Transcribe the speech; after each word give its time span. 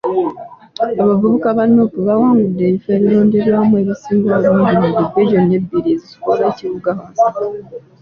Abavubuka 1.01 1.47
ba 1.57 1.63
NUP 1.73 1.93
bawangudde 2.07 2.63
ebifo 2.69 2.89
ebironderwamu 2.97 3.75
ebisinga 3.81 4.31
obungi 4.37 4.75
mu 4.93 4.93
divizoni 5.01 5.51
ebbiri 5.59 5.89
ezikola 5.95 6.41
ekibuga 6.51 6.89
Masaka. 6.99 7.43